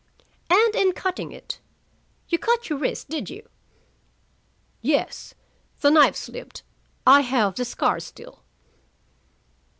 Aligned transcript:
"And 0.49 0.73
in 0.73 0.93
cutting 0.93 1.31
it, 1.31 1.59
you 2.27 2.39
cut 2.39 2.71
your 2.71 2.79
wrist, 2.79 3.07
did 3.09 3.29
you?" 3.29 3.47
"Yes. 4.81 5.35
The 5.81 5.91
knife 5.91 6.15
slipped. 6.15 6.63
I 7.05 7.21
have 7.21 7.53
the 7.53 7.65
scar 7.65 7.99
still." 7.99 8.41